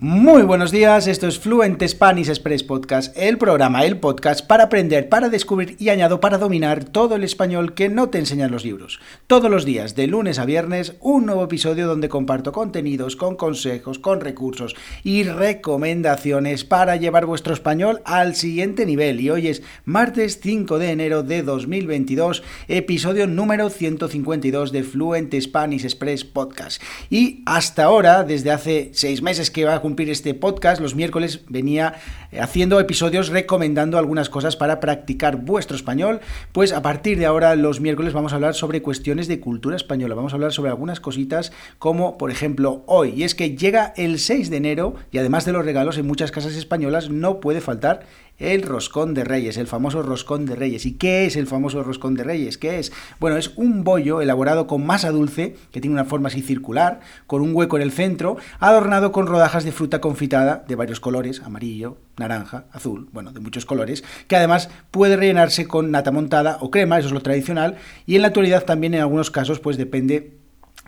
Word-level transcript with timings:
Muy 0.00 0.44
buenos 0.44 0.70
días, 0.70 1.08
esto 1.08 1.26
es 1.26 1.40
Fluent 1.40 1.82
Spanish 1.84 2.28
Express 2.28 2.62
Podcast, 2.62 3.18
el 3.18 3.36
programa, 3.36 3.84
el 3.84 3.98
podcast 3.98 4.46
para 4.46 4.62
aprender, 4.62 5.08
para 5.08 5.28
descubrir 5.28 5.74
y 5.80 5.88
añado 5.88 6.20
para 6.20 6.38
dominar 6.38 6.84
todo 6.84 7.16
el 7.16 7.24
español 7.24 7.74
que 7.74 7.88
no 7.88 8.08
te 8.08 8.18
enseñan 8.18 8.52
los 8.52 8.64
libros. 8.64 9.00
Todos 9.26 9.50
los 9.50 9.64
días, 9.64 9.96
de 9.96 10.06
lunes 10.06 10.38
a 10.38 10.44
viernes, 10.44 10.94
un 11.00 11.26
nuevo 11.26 11.42
episodio 11.42 11.88
donde 11.88 12.08
comparto 12.08 12.52
contenidos, 12.52 13.16
con 13.16 13.34
consejos, 13.34 13.98
con 13.98 14.20
recursos 14.20 14.76
y 15.02 15.24
recomendaciones 15.24 16.62
para 16.62 16.94
llevar 16.94 17.26
vuestro 17.26 17.52
español 17.52 18.00
al 18.04 18.36
siguiente 18.36 18.86
nivel. 18.86 19.20
Y 19.20 19.30
hoy 19.30 19.48
es 19.48 19.64
martes 19.84 20.38
5 20.40 20.78
de 20.78 20.92
enero 20.92 21.24
de 21.24 21.42
2022, 21.42 22.44
episodio 22.68 23.26
número 23.26 23.68
152 23.68 24.70
de 24.70 24.84
Fluent 24.84 25.34
Spanish 25.40 25.82
Express 25.82 26.22
Podcast. 26.22 26.80
Y 27.10 27.42
hasta 27.46 27.82
ahora, 27.82 28.22
desde 28.22 28.52
hace 28.52 28.90
seis 28.94 29.22
meses 29.22 29.50
que 29.50 29.64
va 29.64 29.87
cumplir 29.88 30.10
este 30.10 30.34
podcast, 30.34 30.82
los 30.82 30.94
miércoles 30.94 31.44
venía 31.48 31.94
eh, 32.30 32.40
haciendo 32.40 32.78
episodios 32.78 33.28
recomendando 33.28 33.96
algunas 33.96 34.28
cosas 34.28 34.54
para 34.54 34.80
practicar 34.80 35.36
vuestro 35.36 35.78
español. 35.78 36.20
Pues 36.52 36.74
a 36.74 36.82
partir 36.82 37.18
de 37.18 37.24
ahora, 37.24 37.56
los 37.56 37.80
miércoles 37.80 38.12
vamos 38.12 38.32
a 38.32 38.34
hablar 38.34 38.54
sobre 38.54 38.82
cuestiones 38.82 39.28
de 39.28 39.40
cultura 39.40 39.76
española. 39.76 40.14
Vamos 40.14 40.34
a 40.34 40.36
hablar 40.36 40.52
sobre 40.52 40.68
algunas 40.68 41.00
cositas 41.00 41.52
como, 41.78 42.18
por 42.18 42.30
ejemplo, 42.30 42.82
hoy. 42.86 43.14
Y 43.16 43.22
es 43.22 43.34
que 43.34 43.56
llega 43.56 43.94
el 43.96 44.18
6 44.18 44.50
de 44.50 44.58
enero 44.58 44.94
y 45.10 45.16
además 45.16 45.46
de 45.46 45.52
los 45.52 45.64
regalos 45.64 45.96
en 45.96 46.06
muchas 46.06 46.32
casas 46.32 46.54
españolas 46.54 47.08
no 47.08 47.40
puede 47.40 47.62
faltar 47.62 48.00
el 48.38 48.62
roscón 48.62 49.14
de 49.14 49.24
reyes, 49.24 49.56
el 49.56 49.66
famoso 49.66 50.02
roscón 50.02 50.46
de 50.46 50.54
reyes. 50.54 50.86
¿Y 50.86 50.92
qué 50.92 51.26
es 51.26 51.36
el 51.36 51.46
famoso 51.46 51.82
roscón 51.82 52.14
de 52.14 52.24
reyes? 52.24 52.56
¿Qué 52.56 52.78
es? 52.78 52.92
Bueno, 53.18 53.36
es 53.36 53.52
un 53.56 53.84
bollo 53.84 54.20
elaborado 54.20 54.66
con 54.66 54.86
masa 54.86 55.10
dulce, 55.10 55.56
que 55.72 55.80
tiene 55.80 55.94
una 55.94 56.04
forma 56.04 56.28
así 56.28 56.42
circular, 56.42 57.00
con 57.26 57.42
un 57.42 57.54
hueco 57.54 57.76
en 57.76 57.82
el 57.82 57.92
centro, 57.92 58.36
adornado 58.60 59.12
con 59.12 59.26
rodajas 59.26 59.64
de 59.64 59.72
fruta 59.78 60.00
confitada 60.00 60.64
de 60.66 60.74
varios 60.74 60.98
colores, 60.98 61.40
amarillo, 61.44 61.98
naranja, 62.18 62.66
azul, 62.72 63.08
bueno, 63.12 63.32
de 63.32 63.38
muchos 63.38 63.64
colores, 63.64 64.02
que 64.26 64.34
además 64.34 64.70
puede 64.90 65.16
rellenarse 65.16 65.68
con 65.68 65.92
nata 65.92 66.10
montada 66.10 66.58
o 66.60 66.70
crema, 66.70 66.98
eso 66.98 67.06
es 67.06 67.14
lo 67.14 67.22
tradicional, 67.22 67.76
y 68.04 68.16
en 68.16 68.22
la 68.22 68.28
actualidad 68.28 68.64
también 68.64 68.94
en 68.94 69.00
algunos 69.00 69.30
casos 69.30 69.60
pues 69.60 69.76
depende 69.76 70.37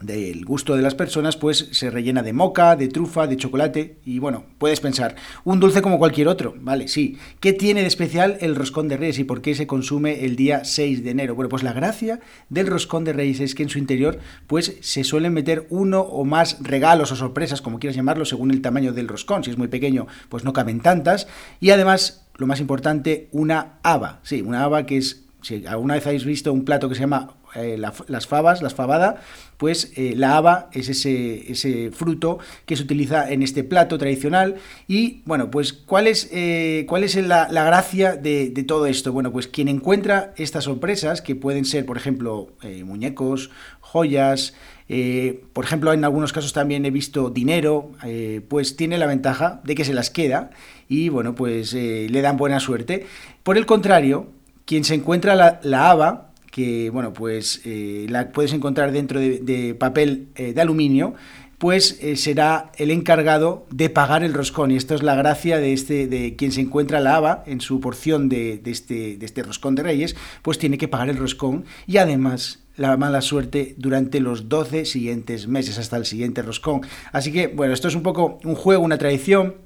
del 0.01 0.45
gusto 0.45 0.77
de 0.77 0.83
las 0.83 0.95
personas, 0.95 1.37
pues 1.37 1.69
se 1.73 1.91
rellena 1.91 2.23
de 2.23 2.33
moca, 2.33 2.77
de 2.77 2.89
trufa, 2.89 3.27
de 3.27 3.37
chocolate 3.37 3.98
y 4.05 4.19
bueno, 4.19 4.45
puedes 4.59 4.81
pensar, 4.81 5.17
un 5.45 5.61
dulce 5.61 5.83
como 5.83 5.98
cualquier 5.98 6.29
otro, 6.29 6.55
vale, 6.59 6.89
sí. 6.89 7.19
¿Qué 7.41 7.53
tiene 7.53 7.83
de 7.83 7.87
especial 7.87 8.39
el 8.41 8.56
roscón 8.56 8.89
de 8.89 8.97
reyes 8.97 9.19
y 9.19 9.25
por 9.25 9.43
qué 9.43 9.55
se 9.55 9.67
consume 9.67 10.25
el 10.25 10.37
día 10.37 10.65
6 10.65 11.05
de 11.05 11.11
enero? 11.11 11.34
Bueno, 11.34 11.48
pues 11.48 11.62
la 11.62 11.73
gracia 11.73 12.21
del 12.48 12.67
roscón 12.67 13.05
de 13.05 13.12
reyes 13.12 13.41
es 13.41 13.55
que 13.55 13.62
en 13.62 13.69
su 13.69 13.78
interior 13.78 14.19
pues 14.47 14.77
se 14.81 15.05
suelen 15.05 15.34
meter 15.34 15.67
uno 15.71 16.01
o 16.01 16.25
más 16.25 16.59
regalos 16.61 17.12
o 17.12 17.17
sorpresas, 17.17 17.61
como 17.62 17.78
quieras 17.78 17.97
llamarlo, 17.97 18.25
según 18.25 18.51
el 18.51 18.62
tamaño 18.62 18.93
del 18.93 19.09
roscón. 19.09 19.45
Si 19.45 19.51
es 19.51 19.59
muy 19.59 19.69
pequeño, 19.69 20.06
pues 20.28 20.45
no 20.45 20.53
caben 20.53 20.81
tantas 20.81 21.28
y 21.61 21.71
además, 21.71 22.27
lo 22.37 22.47
más 22.47 22.61
importante, 22.61 23.28
una 23.33 23.78
haba, 23.83 24.21
sí, 24.23 24.41
una 24.41 24.65
haba 24.65 24.87
que 24.87 24.97
es 24.97 25.25
si 25.43 25.67
alguna 25.67 25.95
vez 25.95 26.06
habéis 26.06 26.25
visto 26.25 26.53
un 26.53 26.65
plato 26.65 26.89
que 26.89 26.95
se 26.95 27.01
llama 27.01 27.34
eh, 27.55 27.77
las 27.79 28.27
fabas, 28.29 28.62
las 28.62 28.75
fabada, 28.75 29.23
pues 29.56 29.93
eh, 29.97 30.15
la 30.17 30.37
haba 30.37 30.70
es 30.73 30.89
ese, 30.89 31.51
ese, 31.51 31.91
fruto 31.91 32.39
que 32.65 32.77
se 32.77 32.84
utiliza 32.84 33.29
en 33.31 33.43
este 33.43 33.65
plato 33.65 33.98
tradicional. 33.98 34.56
Y 34.87 35.23
bueno, 35.25 35.51
pues 35.51 35.73
¿cuál 35.73 36.06
es, 36.06 36.28
eh, 36.33 36.87
cuál 36.89 37.03
es 37.03 37.17
la, 37.17 37.48
gracia 37.48 38.15
de, 38.15 38.51
de, 38.51 38.62
todo 38.62 38.87
esto? 38.87 39.12
Bueno, 39.12 39.33
pues 39.33 39.48
quien 39.48 39.67
encuentra 39.67 40.33
estas 40.37 40.65
sorpresas, 40.65 41.23
que 41.23 41.34
pueden 41.34 41.65
ser, 41.65 41.87
por 41.87 41.97
ejemplo, 41.97 42.53
muñecos, 42.84 43.51
joyas, 43.81 44.55
por 45.53 45.65
ejemplo, 45.65 45.93
en 45.93 46.05
algunos 46.05 46.33
casos 46.33 46.53
también 46.53 46.84
he 46.84 46.91
visto 46.91 47.31
dinero, 47.31 47.93
pues 48.48 48.77
tiene 48.77 48.98
la 48.98 49.06
ventaja 49.06 49.61
de 49.65 49.75
que 49.75 49.84
se 49.84 49.93
las 49.93 50.11
queda 50.11 50.51
y 50.89 51.09
bueno, 51.09 51.34
pues 51.34 51.72
le 51.75 52.21
dan 52.22 52.37
buena 52.37 52.61
suerte. 52.61 53.06
Por 53.43 53.56
el 53.56 53.67
contrario, 53.67 54.28
quien 54.65 54.84
se 54.84 54.94
encuentra 54.94 55.34
la, 55.34 55.61
la 55.62 55.91
haba, 55.91 56.30
que 56.50 56.91
bueno, 56.91 57.12
pues 57.12 57.61
eh, 57.65 58.06
la 58.09 58.33
puedes 58.33 58.53
encontrar 58.53 58.93
dentro 58.93 59.21
de, 59.21 59.77
papel 59.78 60.28
eh, 60.34 60.53
de 60.53 60.61
aluminio, 60.61 61.15
pues 61.61 61.99
eh, 62.00 62.16
será 62.16 62.72
el 62.78 62.91
encargado 62.91 63.66
de 63.71 63.91
pagar 63.91 64.25
el 64.25 64.33
roscón. 64.33 64.71
Y 64.71 64.77
esto 64.77 64.94
es 64.94 65.03
la 65.03 65.15
gracia 65.15 65.59
de, 65.59 65.75
este, 65.75 66.06
de 66.06 66.34
quien 66.34 66.53
se 66.53 66.62
encuentra 66.62 67.00
la 67.00 67.16
haba 67.16 67.44
en 67.47 67.61
su 67.61 67.81
porción 67.81 68.31
de, 68.31 68.62
este, 68.65 69.19
de 69.19 69.27
este 69.27 69.43
roscón 69.43 69.75
de 69.75 69.83
reyes, 69.83 70.16
pues 70.41 70.59
tiene 70.59 70.78
que 70.78 70.88
pagar 70.88 71.11
el 71.11 71.19
roscón 71.19 71.66
y 71.87 71.99
además 71.99 72.61
la 72.77 72.97
mala 72.97 73.21
suerte 73.21 73.75
durante 73.77 74.21
los 74.21 74.49
12 74.49 74.87
siguientes 74.87 75.49
meses, 75.49 75.77
hasta 75.77 75.99
el 75.99 76.06
siguiente 76.06 76.41
roscón. 76.41 76.81
Así 77.12 77.31
que, 77.31 77.49
bueno, 77.49 77.75
esto 77.75 77.88
es 77.88 77.94
un 77.94 78.03
poco 78.03 78.38
un 78.43 78.55
juego, 78.55 78.82
una 78.82 78.97
tradición 78.97 79.56